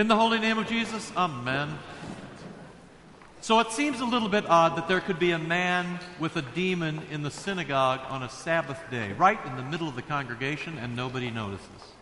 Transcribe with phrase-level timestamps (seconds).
[0.00, 1.78] In the holy name of Jesus, Amen.
[3.42, 6.40] So it seems a little bit odd that there could be a man with a
[6.40, 10.78] demon in the synagogue on a Sabbath day, right in the middle of the congregation,
[10.78, 11.92] and nobody notices.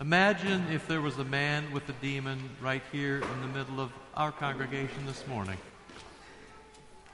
[0.00, 3.90] Imagine if there was a man with a demon right here in the middle of
[4.14, 5.58] our congregation this morning,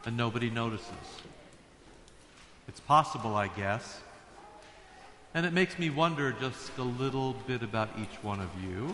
[0.05, 1.23] and nobody notices.
[2.69, 4.03] It's possible, I guess.
[5.33, 8.93] And it makes me wonder just a little bit about each one of you.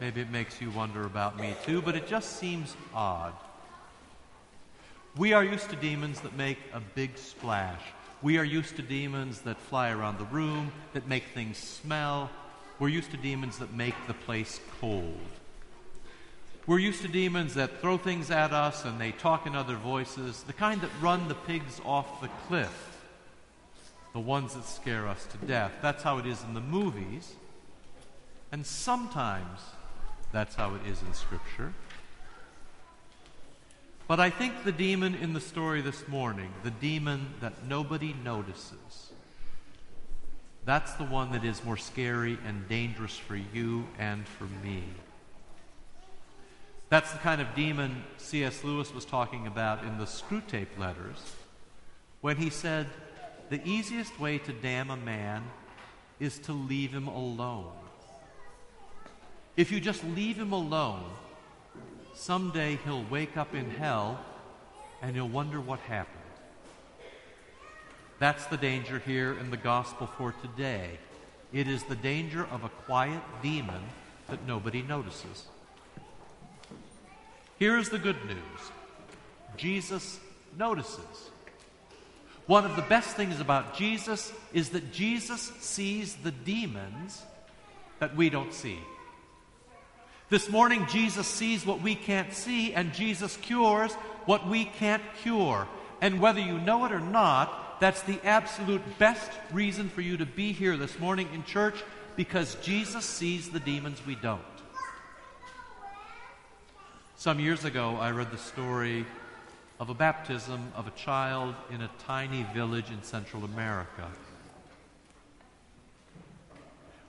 [0.00, 3.34] Maybe it makes you wonder about me too, but it just seems odd.
[5.16, 7.82] We are used to demons that make a big splash.
[8.22, 12.30] We are used to demons that fly around the room, that make things smell.
[12.78, 15.18] We're used to demons that make the place cold.
[16.66, 20.42] We're used to demons that throw things at us and they talk in other voices,
[20.44, 22.97] the kind that run the pigs off the cliff,
[24.12, 25.72] the ones that scare us to death.
[25.82, 27.34] That's how it is in the movies.
[28.50, 29.60] And sometimes
[30.32, 31.72] that's how it is in Scripture.
[34.06, 39.12] But I think the demon in the story this morning, the demon that nobody notices,
[40.64, 44.82] that's the one that is more scary and dangerous for you and for me.
[46.88, 48.64] That's the kind of demon C.S.
[48.64, 51.34] Lewis was talking about in the Screwtape letters
[52.22, 52.86] when he said,
[53.50, 55.42] The easiest way to damn a man
[56.20, 57.72] is to leave him alone.
[59.56, 61.04] If you just leave him alone,
[62.14, 64.20] someday he'll wake up in hell
[65.00, 66.14] and he'll wonder what happened.
[68.18, 70.98] That's the danger here in the gospel for today.
[71.52, 73.80] It is the danger of a quiet demon
[74.28, 75.46] that nobody notices.
[77.58, 78.72] Here is the good news
[79.56, 80.20] Jesus
[80.56, 81.30] notices.
[82.48, 87.22] One of the best things about Jesus is that Jesus sees the demons
[87.98, 88.78] that we don't see.
[90.30, 93.92] This morning, Jesus sees what we can't see, and Jesus cures
[94.24, 95.68] what we can't cure.
[96.00, 100.24] And whether you know it or not, that's the absolute best reason for you to
[100.24, 101.76] be here this morning in church
[102.16, 104.40] because Jesus sees the demons we don't.
[107.16, 109.04] Some years ago, I read the story
[109.80, 114.08] of a baptism of a child in a tiny village in Central America.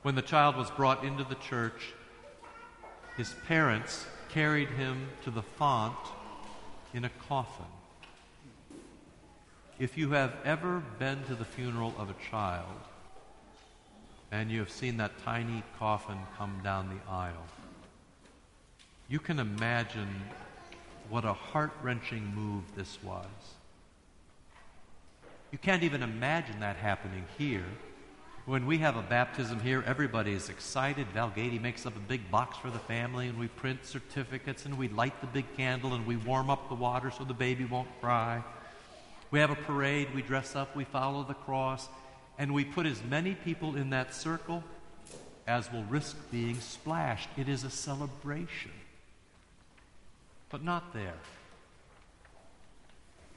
[0.04, 1.94] When the child was brought into the church,
[3.18, 5.98] his parents carried him to the font
[6.94, 7.66] in a coffin.
[9.80, 12.68] If you have ever been to the funeral of a child
[14.32, 17.48] and you have seen that tiny coffin come down the aisle,
[19.08, 20.10] you can imagine
[21.10, 23.26] what a heart wrenching move this was.
[25.52, 27.66] You can't even imagine that happening here.
[28.46, 31.08] When we have a baptism here, everybody is excited.
[31.14, 34.78] Val Gady makes up a big box for the family, and we print certificates, and
[34.78, 37.90] we light the big candle, and we warm up the water so the baby won't
[38.00, 38.44] cry.
[39.32, 41.90] We have a parade, we dress up, we follow the cross,
[42.38, 44.64] and we put as many people in that circle
[45.46, 47.30] as will risk being splashed.
[47.38, 48.72] It is a celebration.
[50.50, 51.18] But not there.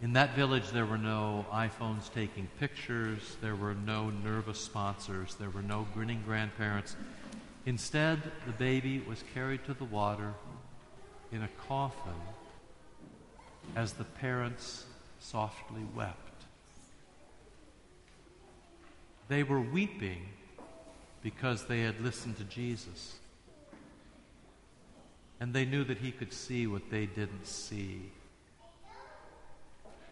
[0.00, 5.50] In that village, there were no iPhones taking pictures, there were no nervous sponsors, there
[5.50, 6.97] were no grinning grandparents.
[7.67, 10.34] Instead, the baby was carried to the water
[11.31, 12.21] in a coffin
[13.77, 14.87] as the parents
[15.21, 16.19] softly wept.
[19.29, 20.27] They were weeping
[21.23, 23.15] because they had listened to Jesus.
[25.42, 28.12] And they knew that he could see what they didn't see.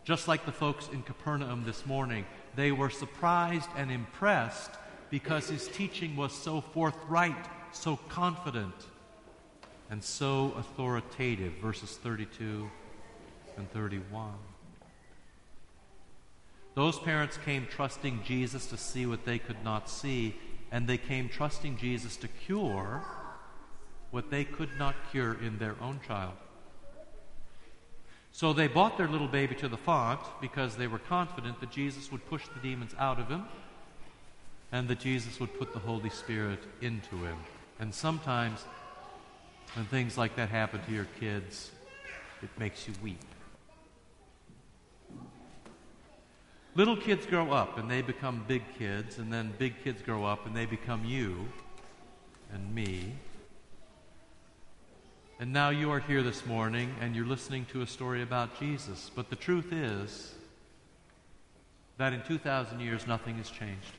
[0.02, 2.26] Just like the folks in Capernaum this morning,
[2.56, 4.72] they were surprised and impressed
[5.08, 8.74] because his teaching was so forthright, so confident,
[9.88, 11.52] and so authoritative.
[11.62, 12.69] Verses 32
[13.56, 14.32] and 31.
[16.74, 20.34] Those parents came trusting Jesus to see what they could not see,
[20.72, 23.04] and they came trusting Jesus to cure
[24.10, 26.34] what they could not cure in their own child.
[28.32, 32.12] So they brought their little baby to the font because they were confident that Jesus
[32.12, 33.44] would push the demons out of him
[34.72, 37.36] and that Jesus would put the Holy Spirit into him.
[37.80, 38.64] And sometimes,
[39.74, 41.70] when things like that happen to your kids,
[42.42, 43.20] it makes you weep.
[46.76, 50.46] Little kids grow up and they become big kids, and then big kids grow up
[50.46, 51.48] and they become you
[52.52, 53.12] and me
[55.40, 59.10] and now you are here this morning and you're listening to a story about Jesus.
[59.14, 60.34] But the truth is
[61.96, 63.94] that in 2,000 years, nothing has changed.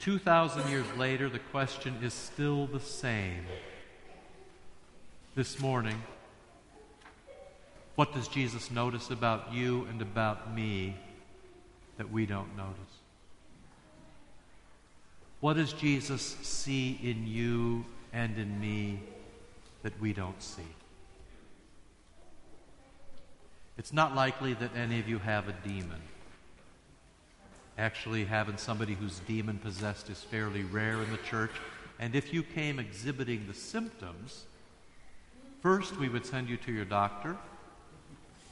[0.00, 3.46] 2,000 years later, the question is still the same.
[5.34, 6.02] This morning,
[7.94, 10.94] what does Jesus notice about you and about me
[11.96, 12.76] that we don't notice?
[15.40, 19.00] What does Jesus see in you and in me
[19.82, 20.62] that we don't see?
[23.76, 26.00] It's not likely that any of you have a demon.
[27.76, 31.50] Actually, having somebody who's demon possessed is fairly rare in the church.
[31.98, 34.44] And if you came exhibiting the symptoms,
[35.60, 37.36] first we would send you to your doctor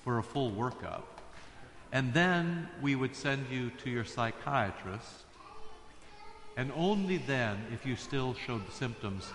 [0.02, 1.02] for a full workup.
[1.92, 5.24] And then we would send you to your psychiatrist.
[6.56, 9.30] And only then, if you still showed symptoms,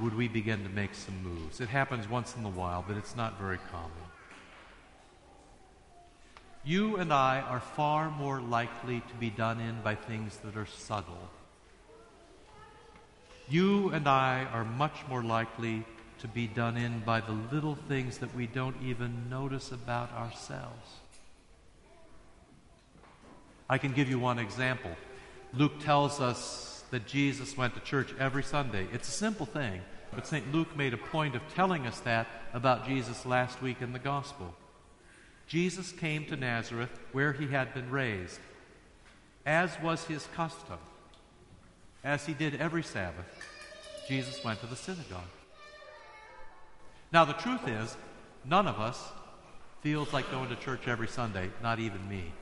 [0.00, 1.60] would we begin to make some moves.
[1.60, 3.90] It happens once in a while, but it's not very common.
[6.64, 10.66] You and I are far more likely to be done in by things that are
[10.66, 11.30] subtle.
[13.48, 15.84] You and I are much more likely
[16.20, 21.00] to be done in by the little things that we don't even notice about ourselves.
[23.68, 24.90] I can give you one example.
[25.54, 28.86] Luke tells us that Jesus went to church every Sunday.
[28.92, 29.80] It's a simple thing,
[30.14, 30.52] but St.
[30.52, 34.54] Luke made a point of telling us that about Jesus last week in the Gospel.
[35.46, 38.40] Jesus came to Nazareth where he had been raised,
[39.46, 40.78] as was his custom.
[42.02, 43.26] As he did every Sabbath,
[44.08, 45.20] Jesus went to the synagogue.
[47.12, 47.96] Now, the truth is,
[48.44, 49.10] none of us
[49.82, 52.32] feels like going to church every Sunday, not even me.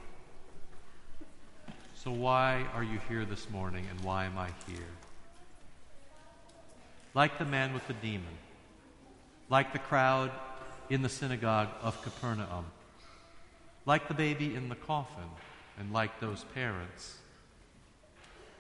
[2.05, 4.87] So, why are you here this morning and why am I here?
[7.13, 8.39] Like the man with the demon,
[9.51, 10.31] like the crowd
[10.89, 12.67] in the synagogue of Capernaum,
[13.85, 15.29] like the baby in the coffin,
[15.77, 17.17] and like those parents.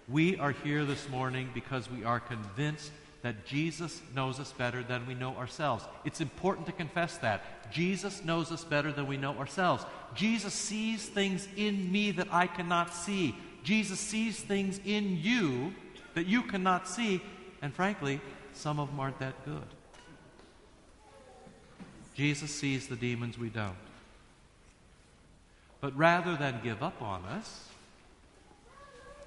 [0.08, 2.90] We are here this morning because we are convinced
[3.22, 5.84] that Jesus knows us better than we know ourselves.
[6.04, 7.70] It's important to confess that.
[7.72, 9.84] Jesus knows us better than we know ourselves.
[10.14, 13.34] Jesus sees things in me that I cannot see.
[13.64, 15.74] Jesus sees things in you
[16.14, 17.20] that you cannot see,
[17.60, 18.20] and frankly,
[18.52, 19.66] some of them aren't that good.
[22.14, 23.76] Jesus sees the demons we don't.
[25.80, 27.68] But rather than give up on us,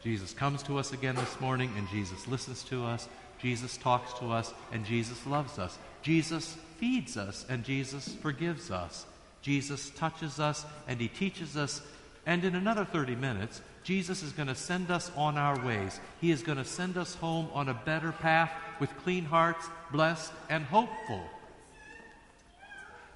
[0.03, 3.07] Jesus comes to us again this morning and Jesus listens to us.
[3.41, 5.77] Jesus talks to us and Jesus loves us.
[6.01, 9.05] Jesus feeds us and Jesus forgives us.
[9.41, 11.81] Jesus touches us and he teaches us.
[12.25, 15.99] And in another 30 minutes, Jesus is going to send us on our ways.
[16.19, 20.31] He is going to send us home on a better path with clean hearts, blessed
[20.49, 21.23] and hopeful.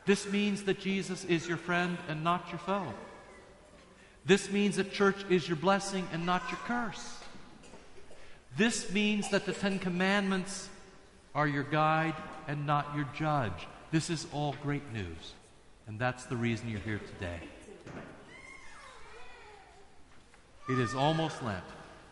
[0.06, 2.94] This means that Jesus is your friend and not your foe.
[4.26, 7.18] This means that church is your blessing and not your curse.
[8.58, 10.70] This means that the Ten Commandments
[11.34, 12.16] are your guide
[12.48, 13.68] and not your judge.
[13.92, 15.34] This is all great news.
[15.88, 17.40] And that's the reason you're here today.
[20.70, 21.64] It is almost Lent.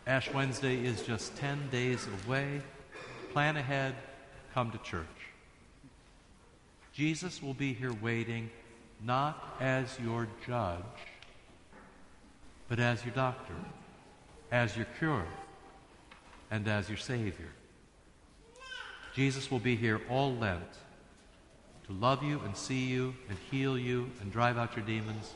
[0.06, 2.62] Ash Wednesday is just 10 days away.
[3.32, 3.96] Plan ahead,
[4.54, 5.08] come to church.
[6.94, 8.52] Jesus will be here waiting,
[9.04, 10.84] not as your judge
[12.74, 13.54] but as your doctor,
[14.52, 15.26] as your cure,
[16.54, 17.50] and as your Savior.
[19.16, 20.62] Jesus will be here all Lent
[21.88, 25.34] to love you and see you and heal you and drive out your demons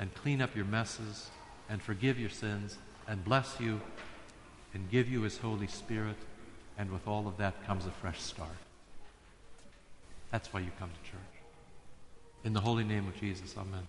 [0.00, 1.30] and clean up your messes
[1.68, 3.80] and forgive your sins and bless you
[4.74, 6.16] and give you his Holy Spirit.
[6.76, 8.50] And with all of that comes a fresh start.
[10.32, 11.42] That's why you come to church.
[12.42, 13.86] In the holy name of Jesus, amen.